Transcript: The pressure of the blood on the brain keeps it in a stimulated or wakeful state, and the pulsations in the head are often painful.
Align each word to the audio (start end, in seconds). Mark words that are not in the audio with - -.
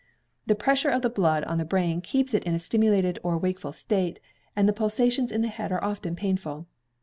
The 0.47 0.55
pressure 0.55 0.89
of 0.89 1.03
the 1.03 1.11
blood 1.11 1.43
on 1.43 1.59
the 1.59 1.63
brain 1.63 2.01
keeps 2.01 2.33
it 2.33 2.43
in 2.43 2.55
a 2.55 2.59
stimulated 2.59 3.19
or 3.21 3.37
wakeful 3.37 3.71
state, 3.71 4.19
and 4.55 4.67
the 4.67 4.73
pulsations 4.73 5.31
in 5.31 5.43
the 5.43 5.47
head 5.47 5.71
are 5.71 5.83
often 5.83 6.15
painful. 6.15 6.65